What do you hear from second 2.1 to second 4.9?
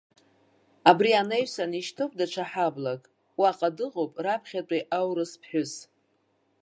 даҽа ҳаблак, уаҟа иҟоуп раԥхьатәи